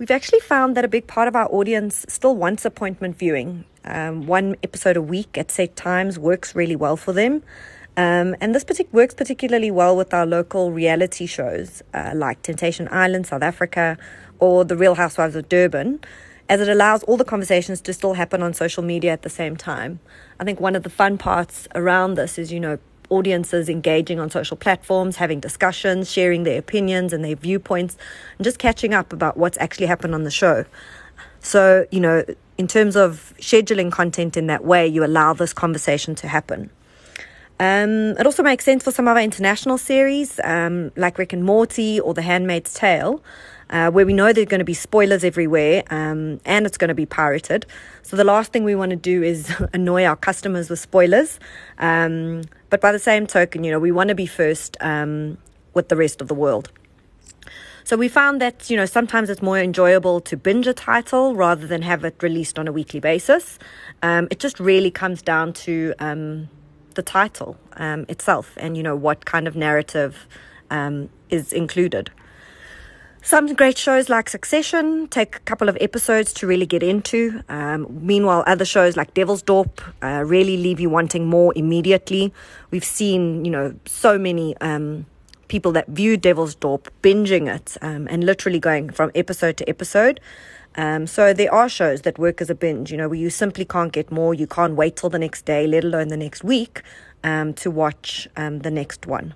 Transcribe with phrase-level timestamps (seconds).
[0.00, 3.66] We've actually found that a big part of our audience still wants appointment viewing.
[3.84, 7.42] Um, one episode a week at set times works really well for them.
[7.98, 12.88] Um, and this partic- works particularly well with our local reality shows uh, like Temptation
[12.90, 13.98] Island, South Africa,
[14.38, 16.00] or The Real Housewives of Durban,
[16.48, 19.54] as it allows all the conversations to still happen on social media at the same
[19.54, 20.00] time.
[20.40, 22.78] I think one of the fun parts around this is, you know,
[23.10, 27.96] audiences engaging on social platforms, having discussions, sharing their opinions and their viewpoints,
[28.38, 30.64] and just catching up about what's actually happened on the show.
[31.40, 32.24] So, you know,
[32.58, 36.70] in terms of scheduling content in that way, you allow this conversation to happen.
[37.58, 42.00] Um, it also makes sense for some our international series, um, like Rick and Morty
[42.00, 43.22] or The Handmaid's Tale,
[43.70, 46.88] uh, where we know there are going to be spoilers everywhere um, and it's going
[46.88, 47.64] to be pirated.
[48.02, 51.38] So the last thing we want to do is annoy our customers with spoilers.
[51.78, 55.38] Um, but by the same token, you know, we want to be first um,
[55.72, 56.70] with the rest of the world.
[57.84, 61.66] So we found that, you know, sometimes it's more enjoyable to binge a title rather
[61.66, 63.58] than have it released on a weekly basis.
[64.02, 66.48] Um, it just really comes down to um,
[66.94, 70.26] the title um, itself and, you know, what kind of narrative
[70.70, 72.10] um, is included.
[73.22, 77.42] Some great shows like Succession take a couple of episodes to really get into.
[77.50, 82.32] Um, meanwhile, other shows like Devilsdorp uh, really leave you wanting more immediately.
[82.70, 85.04] We've seen, you know, so many um,
[85.48, 90.18] people that view Devilsdorp binging it um, and literally going from episode to episode.
[90.76, 93.66] Um, so there are shows that work as a binge, you know, where you simply
[93.66, 94.32] can't get more.
[94.32, 96.82] You can't wait till the next day, let alone the next week,
[97.22, 99.34] um, to watch um, the next one.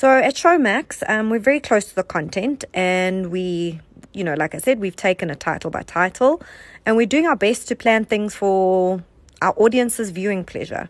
[0.00, 3.80] So at Showmax, um, we're very close to the content, and we,
[4.14, 6.40] you know, like I said, we've taken a title by title,
[6.86, 9.04] and we're doing our best to plan things for
[9.42, 10.88] our audience's viewing pleasure.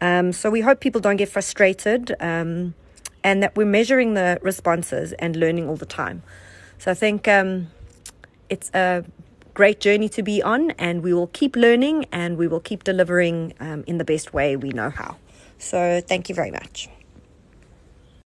[0.00, 2.72] Um, so we hope people don't get frustrated, um,
[3.22, 6.22] and that we're measuring the responses and learning all the time.
[6.78, 7.66] So I think um,
[8.48, 9.04] it's a
[9.52, 13.52] great journey to be on, and we will keep learning and we will keep delivering
[13.60, 15.16] um, in the best way we know how.
[15.58, 16.88] So thank you very much.